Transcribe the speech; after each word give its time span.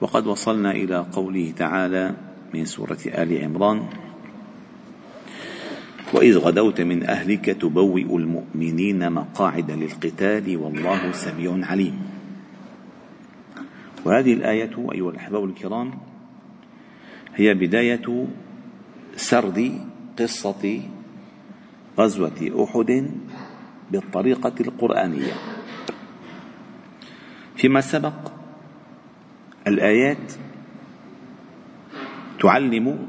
وقد 0.00 0.26
وصلنا 0.26 0.70
إلى 0.70 1.06
قوله 1.12 1.52
تعالى 1.56 2.14
من 2.54 2.64
سورة 2.64 2.98
آل 3.06 3.44
عمران 3.44 3.86
وإذ 6.12 6.38
غدوت 6.38 6.80
من 6.80 7.02
أهلك 7.02 7.44
تبوئ 7.44 8.16
المؤمنين 8.16 9.12
مقاعد 9.12 9.70
للقتال 9.70 10.56
والله 10.56 11.12
سميع 11.12 11.66
عليم. 11.66 11.96
وهذه 14.04 14.32
الآية 14.32 14.74
أيها 14.92 15.10
الأحباب 15.10 15.44
الكرام 15.44 15.90
هي 17.34 17.54
بداية 17.54 18.26
سرد 19.16 19.80
قصة 20.18 20.80
غزوة 21.98 22.40
أحد 22.64 23.10
بالطريقة 23.90 24.54
القرآنية. 24.60 25.32
فيما 27.56 27.80
سبق 27.80 28.43
الآيات 29.66 30.32
تعلم 32.40 33.08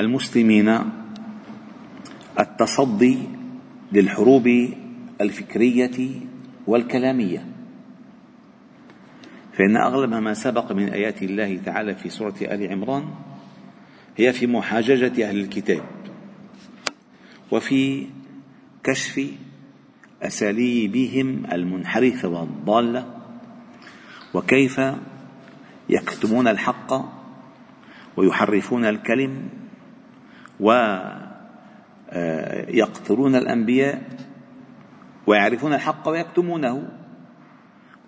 المسلمين 0.00 0.78
التصدي 2.38 3.18
للحروب 3.92 4.68
الفكرية 5.20 6.10
والكلامية. 6.66 7.46
فإن 9.52 9.76
أغلب 9.76 10.10
ما 10.10 10.34
سبق 10.34 10.72
من 10.72 10.88
آيات 10.88 11.22
الله 11.22 11.56
تعالى 11.56 11.94
في 11.94 12.08
سورة 12.08 12.34
آل 12.42 12.72
عمران 12.72 13.04
هي 14.16 14.32
في 14.32 14.46
محاججة 14.46 15.28
أهل 15.28 15.40
الكتاب 15.40 15.82
وفي 17.50 18.06
كشف 18.84 19.30
أساليبهم 20.22 21.46
المنحرفة 21.52 22.28
والضالة 22.28 23.14
وكيف 24.34 24.80
يكتمون 25.88 26.48
الحق 26.48 26.92
ويحرفون 28.16 28.84
الكلم 28.84 29.48
ويقتلون 32.10 33.34
الأنبياء 33.34 34.02
ويعرفون 35.26 35.74
الحق 35.74 36.08
ويكتمونه. 36.08 36.88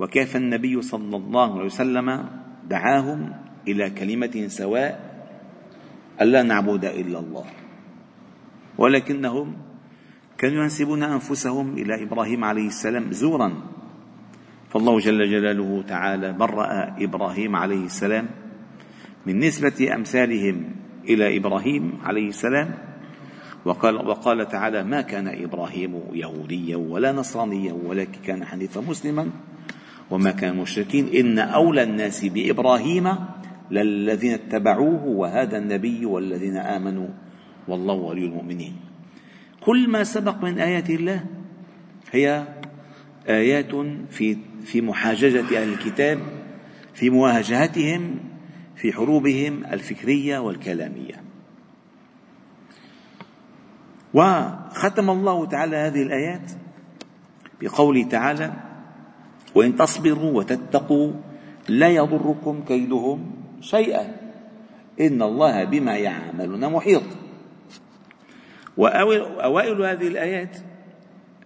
وكيف 0.00 0.36
النبي 0.36 0.82
صلى 0.82 1.16
الله 1.16 1.54
عليه 1.54 1.64
وسلم 1.64 2.28
دعاهم 2.68 3.32
إلى 3.68 3.90
كلمة 3.90 4.48
سواء 4.48 5.10
ألا 6.20 6.42
نعبد 6.42 6.84
إلا 6.84 7.18
الله؟ 7.18 7.44
ولكنهم 8.78 9.56
كانوا 10.38 10.62
ينسبون 10.62 11.02
أنفسهم 11.02 11.72
إلى 11.76 12.02
إبراهيم 12.02 12.44
عليه 12.44 12.66
السلام 12.66 13.12
زورا. 13.12 13.52
فالله 14.70 14.98
جل 14.98 15.30
جلاله 15.30 15.82
تعالى 15.82 16.32
برأ 16.32 16.94
إبراهيم 16.98 17.56
عليه 17.56 17.84
السلام 17.84 18.26
من 19.26 19.38
نسبة 19.38 19.94
أمثالهم 19.94 20.64
إلى 21.08 21.36
إبراهيم 21.36 21.98
عليه 22.04 22.28
السلام 22.28 22.74
وقال, 23.64 23.96
وقال 23.96 24.48
تعالى 24.48 24.82
ما 24.82 25.00
كان 25.00 25.28
إبراهيم 25.28 26.00
يهوديا 26.12 26.76
ولا 26.76 27.12
نصرانيا 27.12 27.72
ولكن 27.72 28.20
كان 28.22 28.44
حنيفا 28.44 28.80
مسلما 28.80 29.30
وما 30.10 30.30
كان 30.30 30.56
مشركين 30.56 31.08
إن 31.08 31.38
أولى 31.38 31.82
الناس 31.82 32.24
بإبراهيم 32.24 33.08
للذين 33.70 34.32
اتبعوه 34.32 35.06
وهذا 35.06 35.58
النبي 35.58 36.06
والذين 36.06 36.56
آمنوا 36.56 37.08
والله 37.68 37.94
ولي 37.94 38.24
المؤمنين. 38.24 38.76
كل 39.60 39.88
ما 39.88 40.04
سبق 40.04 40.44
من 40.44 40.58
آيات 40.58 40.90
الله 40.90 41.24
هي 42.10 42.46
آيات 43.28 43.72
في 44.10 44.36
في 44.64 44.80
محاججة 44.80 45.62
أهل 45.62 45.72
الكتاب 45.72 46.18
في 46.94 47.10
مواجهتهم 47.10 48.18
في 48.76 48.92
حروبهم 48.92 49.64
الفكرية 49.64 50.38
والكلامية. 50.38 51.22
وختم 54.14 55.10
الله 55.10 55.46
تعالى 55.46 55.76
هذه 55.76 56.02
الآيات 56.02 56.50
بقوله 57.62 58.02
تعالى 58.02 58.52
وإن 59.54 59.76
تصبروا 59.76 60.32
وتتقوا 60.32 61.12
لا 61.68 61.88
يضركم 61.88 62.64
كيدهم 62.68 63.32
شيئا. 63.60 64.16
إن 65.00 65.22
الله 65.22 65.64
بما 65.64 65.96
يعملون 65.96 66.72
محيط. 66.72 67.02
وأوائل 68.76 69.82
هذه 69.82 70.08
الآيات 70.08 70.56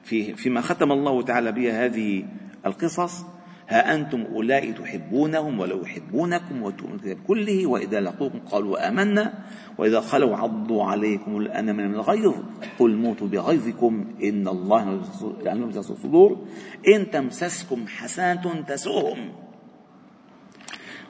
في 0.04 0.34
فيما 0.34 0.60
ختم 0.60 0.92
الله 0.92 1.22
تعالى 1.22 1.52
بها 1.52 1.84
هذه 1.84 2.24
القصص 2.66 3.24
ها 3.68 3.94
أنتم 3.94 4.22
أولئك 4.22 4.78
تحبونهم 4.78 5.60
ولا 5.60 5.82
يحبونكم 5.82 6.62
وتؤمنون 6.62 7.16
كله 7.26 7.66
وإذا 7.66 8.00
لقوكم 8.00 8.38
قالوا 8.38 8.88
آمنا 8.88 9.44
وإذا 9.78 10.00
خلوا 10.00 10.36
عضوا 10.36 10.84
عليكم 10.84 11.36
الأنم 11.36 11.76
من 11.76 11.94
الغيظ 11.94 12.34
قل 12.78 12.96
موتوا 12.96 13.26
بغيظكم 13.26 14.04
إن 14.22 14.48
الله 14.48 15.02
يعلم 15.40 15.70
ذات 15.70 15.90
الصدور 15.90 16.46
إن 16.88 17.10
تمسسكم 17.10 17.86
حسنة 17.88 18.64
تسؤهم 18.68 19.32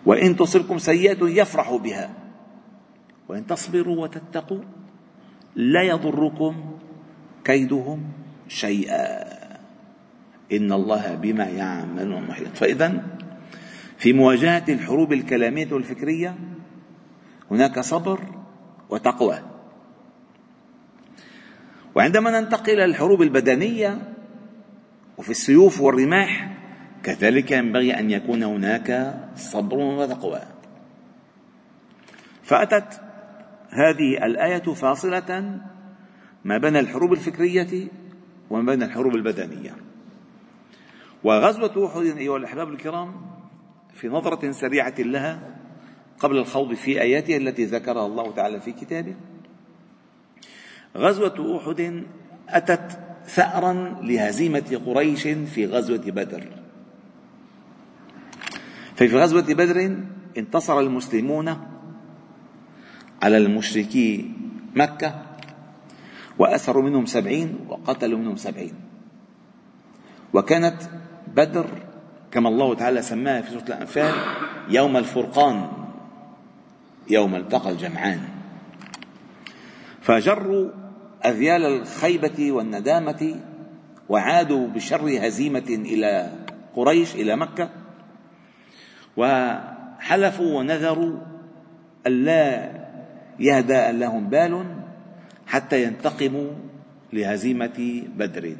وإن 0.06 0.36
تصبكم 0.36 0.78
سيئة 0.78 1.18
يفرحوا 1.22 1.78
بها. 1.78 2.10
وإن 3.28 3.46
تصبروا 3.46 4.02
وتتقوا 4.02 4.60
لا 5.56 5.82
يضركم 5.82 6.54
كيدهم 7.44 8.02
شيئا. 8.48 9.43
إن 10.52 10.72
الله 10.72 11.14
بما 11.14 11.44
يعملون 11.44 12.26
محيط. 12.26 12.56
فإذا 12.56 13.02
في 13.98 14.12
مواجهة 14.12 14.64
الحروب 14.68 15.12
الكلامية 15.12 15.72
والفكرية 15.72 16.34
هناك 17.50 17.80
صبر 17.80 18.20
وتقوى. 18.90 19.38
وعندما 21.94 22.40
ننتقل 22.40 22.72
إلى 22.72 22.84
الحروب 22.84 23.22
البدنية 23.22 24.14
وفي 25.18 25.30
السيوف 25.30 25.80
والرماح 25.80 26.50
كذلك 27.02 27.50
ينبغي 27.50 27.98
أن 27.98 28.10
يكون 28.10 28.42
هناك 28.42 29.14
صبر 29.36 29.78
وتقوى. 29.78 30.40
فأتت 32.42 33.00
هذه 33.70 34.26
الآية 34.26 34.62
فاصلة 34.62 35.60
ما 36.44 36.58
بين 36.58 36.76
الحروب 36.76 37.12
الفكرية 37.12 37.88
وما 38.50 38.72
بين 38.72 38.82
الحروب 38.82 39.14
البدنية. 39.14 39.83
وغزوة 41.24 41.86
أحد 41.86 42.16
أيها 42.18 42.36
الأحباب 42.36 42.68
الكرام 42.68 43.14
في 43.94 44.08
نظرة 44.08 44.52
سريعة 44.52 44.94
لها 44.98 45.56
قبل 46.18 46.36
الخوض 46.38 46.74
في 46.74 47.00
آياتها 47.00 47.36
التي 47.36 47.64
ذكرها 47.64 48.06
الله 48.06 48.32
تعالى 48.32 48.60
في 48.60 48.72
كتابه. 48.72 49.14
غزوة 50.96 51.58
أحد 51.58 52.04
أتت 52.48 52.98
ثأرا 53.26 54.00
لهزيمة 54.02 54.80
قريش 54.86 55.22
في 55.22 55.66
غزوة 55.66 55.98
بدر. 56.10 56.48
ففي 58.96 59.16
غزوة 59.18 59.54
بدر 59.54 59.96
انتصر 60.38 60.80
المسلمون 60.80 61.56
على 63.22 63.36
المشركي 63.36 64.30
مكة 64.76 65.22
وأسروا 66.38 66.82
منهم 66.82 67.06
سبعين 67.06 67.58
وقتلوا 67.68 68.18
منهم 68.18 68.36
سبعين. 68.36 68.74
وكانت 70.34 70.82
بدر 71.36 71.66
كما 72.30 72.48
الله 72.48 72.74
تعالى 72.74 73.02
سماها 73.02 73.42
في 73.42 73.50
سورة 73.50 73.64
الأنفال 73.68 74.14
يوم 74.68 74.96
الفرقان 74.96 75.68
يوم 77.10 77.34
التقى 77.34 77.70
الجمعان. 77.70 78.20
فجروا 80.00 80.70
أذيال 81.26 81.62
الخيبة 81.64 82.52
والندامة 82.52 83.40
وعادوا 84.08 84.68
بشر 84.68 85.26
هزيمة 85.26 85.68
إلى 85.68 86.32
قريش 86.74 87.14
إلى 87.14 87.36
مكة. 87.36 87.70
وحلفوا 89.16 90.58
ونذروا 90.58 91.16
ألا 92.06 92.70
يهدى 93.38 93.92
لهم 93.92 94.28
بال 94.28 94.64
حتى 95.46 95.84
ينتقموا 95.84 96.50
لهزيمة 97.12 98.02
بدر. 98.16 98.56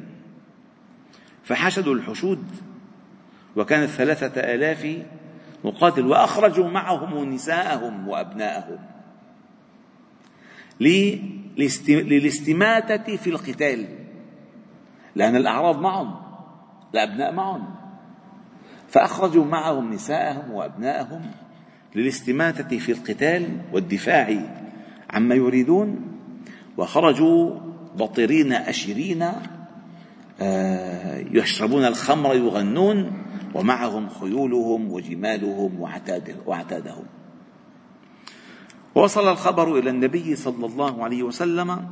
فحشدوا 1.45 1.95
الحشود. 1.95 2.43
وكانت 3.55 3.89
ثلاثة 3.89 4.41
آلاف 4.41 5.03
مقاتل 5.63 6.05
وأخرجوا 6.05 6.69
معهم 6.69 7.33
نساءهم 7.33 8.07
وأبناءهم. 8.07 8.77
للاستماتة 11.89 13.17
في 13.17 13.29
القتال. 13.29 13.85
لأن 15.15 15.35
الأعراض 15.35 15.79
معهم 15.79 16.15
الأبناء 16.93 17.33
معهم. 17.33 17.75
فأخرجوا 18.89 19.45
معهم 19.45 19.93
نساءهم 19.93 20.51
وأبناءهم 20.51 21.31
للاستماتة 21.95 22.77
في 22.77 22.91
القتال 22.91 23.61
والدفاع 23.73 24.37
عما 25.09 25.35
يريدون. 25.35 26.01
وخرجوا 26.77 27.59
بطرين 27.95 28.53
أشرين 28.53 29.31
يشربون 31.31 31.85
الخمر 31.85 32.35
يغنون 32.35 33.23
ومعهم 33.53 34.09
خيولهم 34.09 34.91
وجمالهم 34.91 35.79
وعتادهم. 36.45 37.03
وصل 38.95 39.27
الخبر 39.31 39.79
إلى 39.79 39.89
النبي 39.89 40.35
صلى 40.35 40.65
الله 40.65 41.03
عليه 41.03 41.23
وسلم 41.23 41.87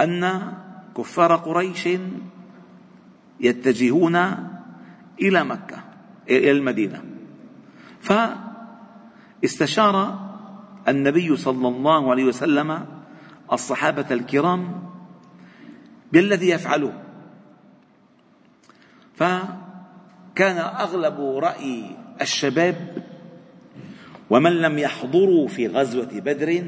أن 0.00 0.52
كفار 0.96 1.36
قريش 1.36 1.88
يتجهون 3.40 4.16
إلى 5.20 5.44
مكة 5.44 5.76
إلى 6.30 6.50
المدينة. 6.50 7.04
فاستشار 9.40 10.18
النبي 10.88 11.36
صلى 11.36 11.68
الله 11.68 12.10
عليه 12.10 12.24
وسلم 12.24 12.86
الصحابة 13.52 14.06
الكرام 14.10 14.83
بالذي 16.14 16.48
يفعله. 16.48 16.92
فكان 19.14 20.58
أغلب 20.58 21.20
رأي 21.20 21.96
الشباب 22.20 23.04
ومن 24.30 24.52
لم 24.52 24.78
يحضروا 24.78 25.48
في 25.48 25.66
غزوة 25.66 26.20
بدر 26.20 26.64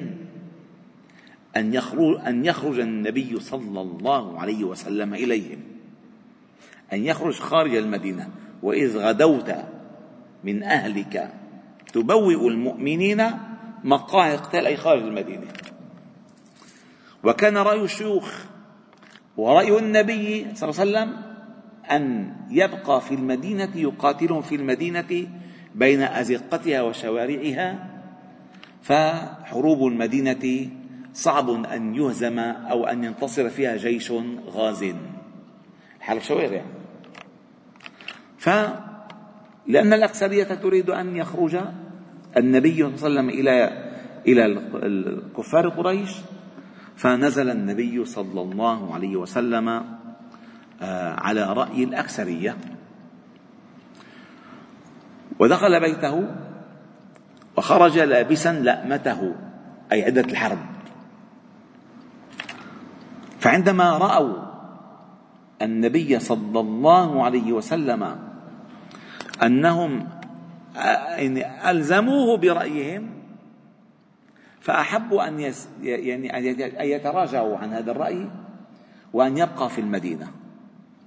أن 1.57 1.75
يخرج, 1.75 2.27
أن 2.27 2.45
يخرج 2.45 2.79
النبي 2.79 3.41
صلى 3.41 3.81
الله 3.81 4.41
عليه 4.41 4.65
وسلم 4.65 5.15
إليهم. 5.15 5.59
أن 6.93 7.05
يخرج 7.05 7.35
خارج 7.35 7.75
المدينة. 7.75 8.31
وإذ 8.63 8.99
غدوت 8.99 9.55
من 10.45 10.63
أهلك 10.63 11.33
تبوئ 11.93 12.49
المؤمنين 12.49 13.25
مقاعد 13.85 14.39
قتال 14.39 14.67
أي 14.67 14.77
خارج 14.77 15.03
المدينة. 15.03 15.47
وكان 17.25 17.57
رأي 17.57 17.81
الشيوخ 17.85 18.56
ورأي 19.37 19.79
النبي 19.79 20.47
صلى 20.55 20.71
الله 20.71 20.81
عليه 20.81 20.91
وسلم 20.91 21.17
أن 21.91 22.33
يبقى 22.51 23.01
في 23.01 23.15
المدينة 23.15 23.77
يقاتلهم 23.77 24.43
في 24.43 24.55
المدينة 24.55 25.27
بين 25.75 26.03
أزقتها 26.03 26.83
وشوارعها 26.83 27.89
فحروب 28.83 29.87
المدينة 29.87 30.71
صعب 31.15 31.51
أن 31.51 31.95
يهزم 31.95 32.39
أو 32.39 32.87
أن 32.87 33.05
ينتصر 33.05 33.49
فيها 33.49 33.77
جيش 33.77 34.13
غاز. 34.51 34.85
حرب 36.01 36.21
شوارع 36.21 36.63
فلأن 38.39 39.93
الأكثرية 39.93 40.45
تريد 40.45 40.91
أن 40.91 41.17
يخرج 41.17 41.59
النبي 42.37 42.77
صلى 42.77 42.87
الله 42.87 42.95
عليه 42.95 43.05
وسلم 43.05 43.29
إلى 43.29 43.87
إلى 44.27 44.47
الكفار 44.87 45.69
قريش 45.69 46.11
فنزل 46.97 47.51
النبي 47.51 48.05
صلى 48.05 48.41
الله 48.41 48.95
عليه 48.95 49.17
وسلم 49.17 49.69
آه، 50.83 51.15
على 51.21 51.53
رأي 51.53 51.85
الأكثرية. 51.85 52.57
ودخل 55.39 55.81
بيته 55.81 56.29
وخرج 57.57 57.99
لابسا 57.99 58.53
لأمته 58.53 59.35
أي 59.93 60.05
عدة 60.05 60.21
الحرب. 60.21 60.59
فعندما 63.41 63.99
رأوا 63.99 64.47
النبي 65.63 66.21
صلى 66.21 66.61
الله 66.61 67.25
عليه 67.25 67.53
وسلم 67.53 68.17
أنهم 69.43 70.09
يعني 70.77 71.71
ألزموه 71.71 72.37
برأيهم 72.37 73.11
فأحبوا 74.67 75.29
أن 75.29 75.53
يعني 75.83 76.37
أن 76.81 76.87
يتراجعوا 76.87 77.57
عن 77.57 77.73
هذا 77.73 77.91
الرأي 77.91 78.31
وأن 79.13 79.39
يبقى 79.39 79.71
في 79.71 79.81
المدينة. 79.81 80.31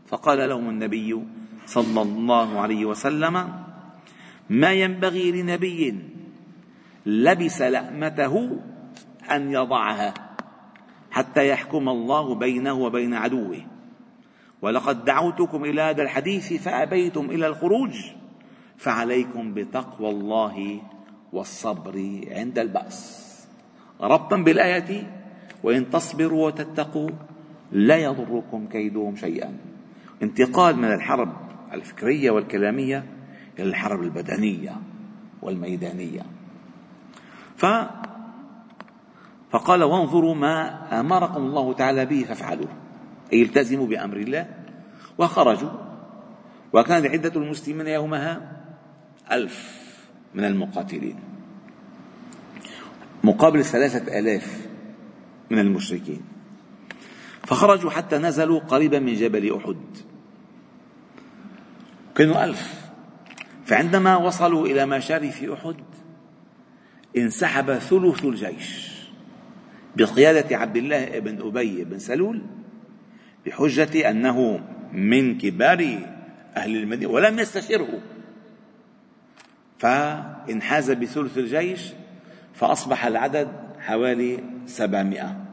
فقال 0.08 0.50
لهم 0.50 0.70
النبي 0.70 1.24
صلى 1.66 2.02
الله 2.02 2.60
عليه 2.60 2.86
وسلم 2.86 3.64
ما 4.50 4.72
ينبغي 4.72 5.32
لنبي 5.32 6.00
لبس 7.06 7.62
لأمته 7.62 8.60
أن 9.32 9.52
يضعها 9.52 10.14
حتى 11.12 11.50
يحكم 11.50 11.90
الله 11.90 12.36
بينه 12.36 12.74
وبين 12.74 13.14
عدوه. 13.14 13.62
ولقد 14.62 15.06
دعوتكم 15.06 15.64
إلى 15.64 15.82
هذا 15.82 16.04
الحديث 16.04 16.54
فأبيتم 16.54 17.26
إلى 17.26 17.48
الخروج 17.48 17.92
فعليكم 18.78 19.54
بتقوى 19.54 20.10
الله 20.10 20.82
والصبر 21.34 22.22
عند 22.32 22.60
البأس. 22.60 23.29
ربطا 24.02 24.38
بالآية 24.38 25.12
وإن 25.64 25.90
تصبروا 25.90 26.48
وتتقوا 26.48 27.10
لا 27.72 27.98
يضركم 27.98 28.68
كيدهم 28.68 29.16
شيئا. 29.16 29.58
انتقال 30.24 30.76
من 30.76 30.94
الحرب 30.94 31.34
الفكرية 31.74 32.32
والكلامية 32.32 33.06
إلى 33.60 33.70
الحرب 33.70 34.02
البدنية 34.04 34.76
والميدانية. 35.42 36.22
ف 37.58 37.66
فقال 39.50 39.84
وانظروا 39.84 40.36
ما 40.36 41.00
أمركم 41.00 41.42
الله 41.42 41.74
تعالى 41.74 42.06
به 42.06 42.24
فافعلوه. 42.24 42.70
أي 43.34 43.42
التزموا 43.42 43.88
بأمر 43.88 44.18
الله 44.18 44.48
وخرجوا. 45.18 45.70
وكانت 46.74 47.06
عدة 47.06 47.42
المسلمين 47.42 47.88
يومها 47.88 48.52
ألف 49.32 49.80
من 50.34 50.46
المقاتلين. 50.46 51.16
مقابل 53.24 53.66
ثلاثة 53.66 54.20
آلاف 54.20 54.68
من 55.50 55.60
المشركين. 55.60 56.22
فخرجوا 57.44 57.92
حتى 57.92 58.18
نزلوا 58.18 58.60
قريبا 58.60 59.00
من 59.00 59.14
جبل 59.14 59.56
أحد. 59.58 59.78
كانوا 62.16 62.44
ألف. 62.44 62.90
فعندما 63.66 64.18
وصلوا 64.18 64.68
إلى 64.68 64.86
مشارف 64.86 65.44
أحد 65.44 65.76
انسحب 67.18 67.74
ثلث 67.74 68.26
الجيش. 68.26 69.00
بقيادة 69.96 70.58
عبد 70.58 70.78
الله 70.78 71.20
بن 71.20 71.48
أبي 71.48 71.84
بن 71.84 72.00
سلول 72.00 72.42
بحجة 73.46 74.10
أنه 74.10 74.60
من 74.94 75.38
كبار 75.38 76.00
أهل 76.58 76.76
المدينة 76.76 77.12
ولم 77.12 77.40
يستشره 77.40 78.02
فانحاز 79.80 80.92
بثلث 80.92 81.38
الجيش 81.38 81.82
فأصبح 82.60 83.06
العدد 83.06 83.48
حوالي 83.80 84.44
سبعمائة. 84.66 85.46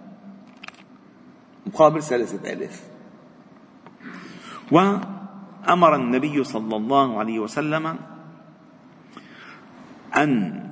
مقابل 1.66 2.02
ثلاثة 2.02 2.52
آلاف. 2.52 2.82
وأمر 4.72 5.94
النبي 5.96 6.44
صلى 6.44 6.76
الله 6.76 7.18
عليه 7.18 7.38
وسلم 7.38 7.98
أن 10.16 10.62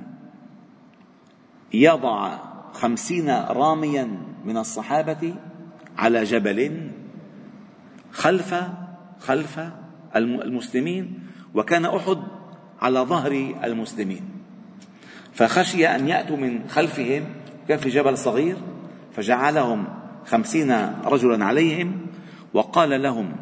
يضع 1.73 2.37
خمسين 2.73 3.29
راميا 3.29 4.05
من 4.45 4.57
الصحابة 4.57 5.35
على 5.97 6.23
جبل 6.23 6.91
خلف 8.11 8.55
خلف 9.19 9.59
المسلمين 10.15 11.19
وكان 11.53 11.85
أحد 11.85 12.17
على 12.81 12.99
ظهر 12.99 13.31
المسلمين. 13.63 14.34
فخشي 15.35 15.87
أن 15.87 16.07
يأتوا 16.07 16.37
من 16.37 16.69
خلفهم 16.69 17.23
كان 17.67 17.77
في 17.77 17.89
جبل 17.89 18.17
صغير 18.17 18.55
فجعلهم 19.13 19.87
خمسين 20.25 20.71
رجلا 21.05 21.45
عليهم 21.45 22.07
وقال 22.53 23.01
لهم 23.03 23.35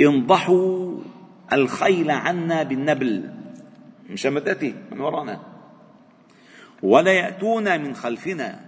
انضحوا 0.00 1.00
الخيل 1.52 2.10
عنا 2.10 2.62
بالنبل. 2.62 3.30
ما 4.24 4.40
تأتي 4.40 4.74
من 4.92 5.00
ورانا. 5.00 5.40
ولا 6.82 7.12
يأتون 7.12 7.80
من 7.80 7.94
خلفنا 7.94 8.60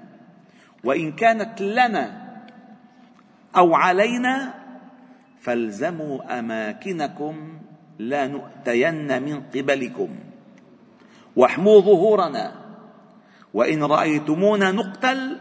وإن 0.85 1.13
كانت 1.13 1.61
لنا 1.61 2.27
أو 3.57 3.75
علينا 3.75 4.55
فالزموا 5.41 6.39
أماكنكم 6.39 7.59
لا 7.99 8.27
نؤتين 8.27 9.23
من 9.23 9.43
قبلكم. 9.55 10.09
واحموا 11.37 11.81
ظهورنا. 11.81 12.53
وإن 13.55 13.85
رأيتمونا 13.85 14.73
نقتل 14.73 15.41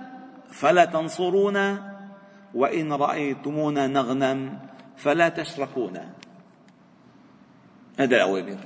فلا 0.51 0.85
تنصرونا. 0.85 1.95
وإن 2.53 2.93
رأيتمونا 2.93 3.87
نغنم 3.87 4.59
فلا 4.97 5.29
تشركونا. 5.29 6.09
هذا 7.99 8.15
الأوامر. 8.15 8.57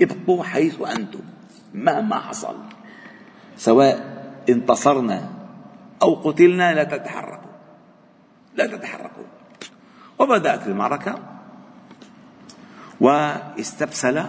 ابقوا 0.00 0.44
حيث 0.44 0.80
أنتم 0.80 1.20
مهما 1.74 2.18
حصل. 2.18 2.56
سواء 3.56 4.24
انتصرنا 4.48 5.28
أو 6.02 6.14
قتلنا 6.14 6.74
لا 6.74 6.84
تتحركوا. 6.84 7.52
لا 8.54 8.66
تتحركوا. 8.66 9.24
وبدأت 10.18 10.66
المعركة. 10.66 11.18
واستبسل 13.00 14.24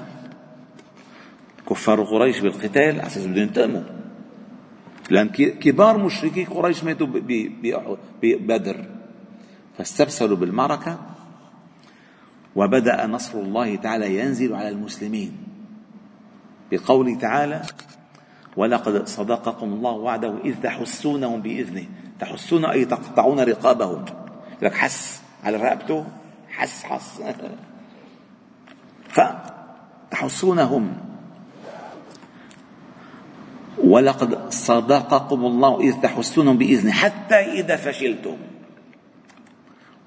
كفار 1.69 2.03
قريش 2.03 2.39
بالقتال 2.39 2.99
على 2.99 3.07
أساس 3.07 3.25
بدهم 3.25 3.37
ينتقموا 3.37 3.81
لأن 5.09 5.27
كبار 5.29 5.97
مشركي 5.97 6.45
قريش 6.45 6.83
ماتوا 6.83 7.07
ببدر. 8.21 8.85
فاستبسلوا 9.77 10.37
بالمعركة 10.37 10.99
وبدأ 12.55 13.07
نصر 13.07 13.39
الله 13.39 13.75
تعالى 13.75 14.19
ينزل 14.19 14.55
على 14.55 14.69
المسلمين. 14.69 15.37
بقوله 16.71 17.15
تعالى 17.15 17.61
ولقد 18.57 19.07
صدقكم 19.07 19.73
الله 19.73 19.91
وعده 19.91 20.35
إذ 20.45 20.55
تحسونهم 20.63 21.41
بإذنه. 21.41 21.85
تحسون 22.19 22.65
أي 22.65 22.85
تقطعون 22.85 23.39
رقابهم. 23.39 24.05
لك 24.61 24.73
حس 24.73 25.21
على 25.43 25.57
رقبته 25.57 26.05
حس 26.49 26.83
حس. 26.83 27.21
فتحسونهم 30.09 31.08
ولقد 33.83 34.49
صدقكم 34.49 35.45
الله 35.45 35.79
إذ 35.79 36.01
تحسونهم 36.01 36.57
بإذنه 36.57 36.91
حتى 36.91 37.35
إذا 37.35 37.75
فشلتم 37.75 38.37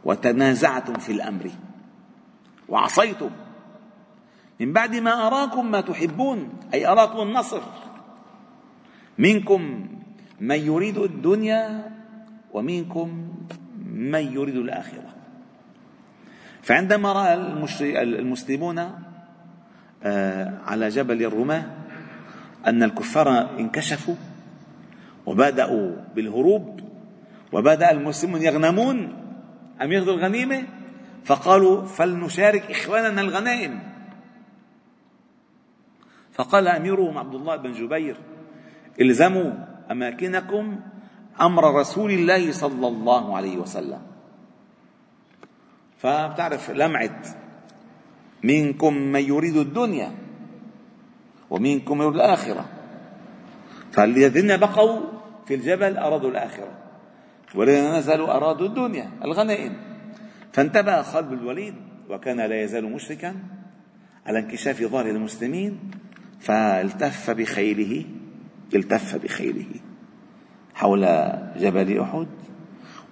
وتنازعتم 0.04 0.94
في 0.94 1.12
الأمر 1.12 1.50
وعصيتم. 2.68 3.30
من 4.60 4.72
بعد 4.72 4.96
ما 4.96 5.26
أراكم 5.26 5.70
ما 5.70 5.80
تحبون 5.80 6.48
أي 6.74 6.86
أراكم 6.86 7.22
النصر. 7.22 7.60
منكم 9.18 9.88
من 10.40 10.56
يريد 10.56 10.98
الدنيا 10.98 11.90
ومنكم 12.52 13.32
من 13.94 14.32
يريد 14.32 14.56
الآخرة. 14.56 15.14
فعندما 16.62 17.12
رأى 17.12 17.34
المسلمون 18.02 18.78
آه، 20.04 20.58
على 20.66 20.88
جبل 20.88 21.22
الرماة 21.22 21.81
أن 22.66 22.82
الكفار 22.82 23.58
انكشفوا 23.58 24.14
وبدأوا 25.26 25.96
بالهروب 26.14 26.80
وبدأ 27.52 27.90
المسلمون 27.90 28.42
يغنمون. 28.42 28.98
أم 29.82 29.92
ياخذوا 29.92 30.14
الغنيمة؟ 30.14 30.62
فقالوا 31.24 31.84
فلنشارك 31.84 32.70
إخواننا 32.70 33.20
الغنائم. 33.20 33.80
فقال 36.32 36.68
أميرهم 36.68 37.18
عبد 37.18 37.34
الله 37.34 37.56
بن 37.56 37.72
جبير 37.72 38.16
إلزموا 39.00 39.52
أماكنكم 39.90 40.80
أمر 41.40 41.80
رسول 41.80 42.10
الله 42.10 42.52
صلى 42.52 42.88
الله 42.88 43.36
عليه 43.36 43.56
وسلم. 43.56 44.02
فبتعرف 45.98 46.70
لمعت 46.70 47.26
منكم 48.42 48.94
من 48.94 49.20
يريد 49.20 49.56
الدنيا. 49.56 50.21
ومنكم 51.52 51.98
من 51.98 52.04
يريد 52.04 52.16
الآخرة. 52.16 52.64
فالذين 53.92 54.56
بقوا 54.56 55.00
في 55.46 55.54
الجبل 55.54 55.96
أرادوا 55.96 56.30
الآخرة. 56.30 56.72
والذين 57.54 57.92
نزلوا 57.92 58.36
أرادوا 58.36 58.66
الدنيا 58.66 59.10
الغنائم. 59.24 59.72
فانتبه 60.52 61.02
خالد 61.02 61.28
بن 61.28 61.38
الوليد 61.38 61.74
وكان 62.10 62.40
لا 62.40 62.62
يزال 62.62 62.92
مشركا 62.92 63.34
على 64.26 64.38
انكشاف 64.38 64.82
ظاهر 64.82 65.06
المسلمين 65.06 65.80
فالتف 66.40 67.30
بخيله 67.30 68.04
التف 68.74 69.16
بخيله 69.16 69.66
حول 70.74 71.00
جبل 71.56 72.00
أحد 72.00 72.26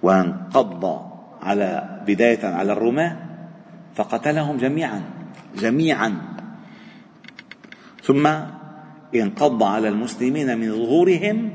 وانقض 0.03 1.11
على 1.41 1.99
بداية 2.07 2.45
على 2.45 2.73
الرماة 2.73 3.17
فقتلهم 3.95 4.57
جميعا 4.57 5.01
جميعا. 5.57 6.40
ثم 8.03 8.27
انقض 9.15 9.63
على 9.63 9.87
المسلمين 9.87 10.57
من 10.57 10.71
ظهورهم 10.71 11.51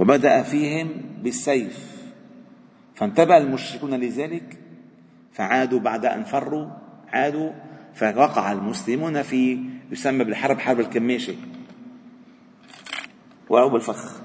وبدأ 0.00 0.42
فيهم 0.42 0.88
بالسيف. 1.22 1.94
فانتبه 2.94 3.36
المشركون 3.36 3.94
لذلك 3.94 4.58
فعادوا 5.32 5.80
بعد 5.80 6.06
أن 6.06 6.24
فروا 6.24 6.66
عادوا 7.08 7.50
فوقع 7.94 8.52
المسلمون 8.52 9.22
في 9.22 9.58
يسمى 9.90 10.24
بالحرب 10.24 10.58
حرب 10.58 10.80
الكماشة 10.80 11.34
وقعوا 13.48 13.70
بالفخ 13.70 14.20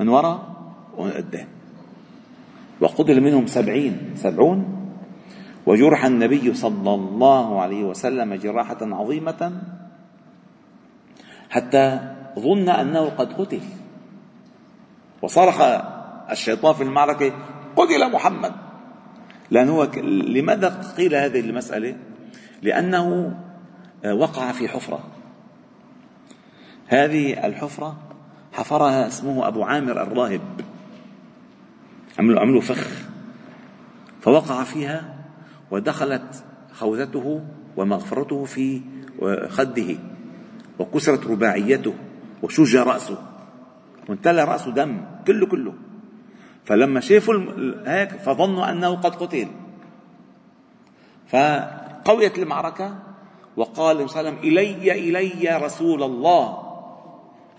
من 0.00 0.08
وراء 0.08 0.56
ومن 0.96 1.10
قدام. 1.10 1.48
وقتل 2.80 3.20
منهم 3.20 3.46
سبعين 3.46 4.12
سبعون. 4.14 4.76
وجرح 5.66 6.04
النبي 6.04 6.54
صلى 6.54 6.94
الله 6.94 7.60
عليه 7.60 7.84
وسلم 7.84 8.34
جراحة 8.34 8.78
عظيمة. 8.82 9.62
حتى 11.50 12.14
ظن 12.38 12.68
أنه 12.68 13.08
قد 13.08 13.32
قتل. 13.32 13.60
وصرخ 15.22 15.60
الشيطان 16.30 16.74
في 16.74 16.82
المعركة 16.82 17.32
قتل 17.76 18.12
محمد. 18.12 18.52
لأنه 19.50 19.84
لماذا 20.04 20.94
قيل 20.96 21.14
هذه 21.14 21.40
المسألة؟ 21.40 21.96
لأنه 22.62 23.36
وقع 24.04 24.52
في 24.52 24.68
حفرة. 24.68 25.00
هذه 26.86 27.46
الحفرة 27.46 27.98
حفرها 28.52 29.06
اسمه 29.06 29.48
أبو 29.48 29.62
عامر 29.62 30.02
الراهب. 30.02 30.40
عملوا 32.18 32.40
عملوا 32.40 32.60
فخ. 32.60 32.88
فوقع 34.20 34.64
فيها 34.64 35.14
ودخلت 35.70 36.44
خوذته 36.72 37.44
ومغفرته 37.76 38.44
في 38.44 38.80
خده. 39.48 40.09
وكسرت 40.80 41.26
رباعيته 41.26 41.94
وشج 42.42 42.76
رأسه. 42.76 43.18
وامتلأ 44.08 44.44
رأسه 44.44 44.70
دم 44.72 45.04
كله 45.26 45.46
كله. 45.46 45.74
فلما 46.64 47.00
شافوا 47.00 47.34
هيك 47.86 48.10
فظنوا 48.24 48.70
أنه 48.70 48.94
قد 48.96 49.14
قتل. 49.14 49.48
فقويت 51.28 52.38
المعركة 52.38 52.98
وقال 53.56 54.10
صلى 54.10 54.20
الله 54.20 54.30
عليه 54.30 54.38
وسلم 54.40 54.48
إلي 54.48 54.92
إلي 54.92 55.56
رسول 55.64 56.02
الله. 56.02 56.70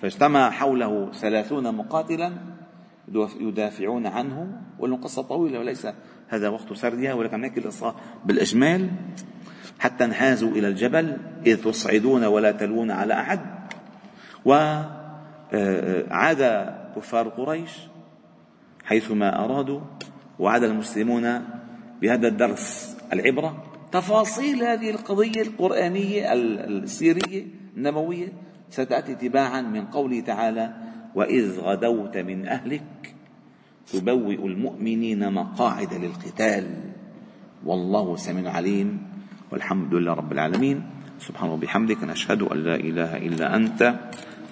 فاجتمع 0.02 0.50
حوله 0.50 1.12
ثلاثون 1.14 1.76
مقاتلا 1.76 2.32
يدافعون 3.40 4.08
عنه 4.08 4.62
والقصة 4.80 5.22
طويلة 5.22 5.60
وليس 5.60 5.88
هذا 6.28 6.50
وقت 6.50 6.74
سردها 6.74 7.14
ولكن 7.14 7.42
نحكي 7.42 7.60
القصة 7.60 7.96
بالإجمال. 8.26 8.90
حتى 9.82 10.06
انحازوا 10.06 10.50
إلى 10.50 10.68
الجبل 10.68 11.18
إذ 11.46 11.64
تصعدون 11.64 12.24
ولا 12.24 12.52
تلوون 12.52 12.92
على 12.92 13.14
أحد. 13.14 13.40
وعاد 14.46 14.86
آه، 16.42 16.92
كفار 16.96 17.30
قريش 17.30 17.72
حيثما 18.86 19.46
أرادوا 19.46 19.82
وعاد 20.40 20.64
المسلمون 20.64 21.42
بهذا 22.02 22.28
الدرس 22.28 22.98
العبرة. 23.14 23.64
تفاصيل 23.92 24.64
هذه 24.64 24.90
القضية 24.90 25.42
القرآنية 25.42 26.34
السيرية 26.34 27.46
النبوية 27.78 28.28
ستأتي 28.70 29.16
تباعا 29.16 29.62
من 29.62 29.86
قوله 29.86 30.20
تعالى 30.20 30.74
وإذ 31.16 31.60
غدوت 31.60 32.18
من 32.18 32.48
أهلك 32.48 33.16
تبوئ 33.94 34.46
المؤمنين 34.46 35.34
مقاعد 35.34 35.94
للقتال 35.94 36.66
والله 37.66 38.16
سميع 38.16 38.52
عليم. 38.52 39.11
والحمد 39.52 39.94
لله 39.94 40.14
رب 40.14 40.32
العالمين. 40.32 40.78
سبحانه 41.20 41.54
وبحمدك 41.54 42.04
نشهد 42.04 42.42
أن 42.42 42.58
لا 42.64 42.76
إله 42.76 43.18
إلا 43.18 43.56
أنت 43.56 43.82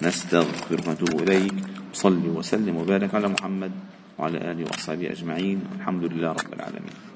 نستغفرك 0.02 0.86
ونتوب 0.86 1.24
إليك. 1.24 1.56
صل 1.92 2.20
وسلم 2.20 2.76
وبارك 2.76 3.14
على 3.14 3.28
محمد 3.28 3.72
وعلى 4.18 4.38
آله 4.52 4.64
وأصحابه 4.68 5.10
أجمعين. 5.10 5.58
الحمد 5.80 6.04
لله 6.04 6.30
رب 6.32 6.52
العالمين. 6.52 7.09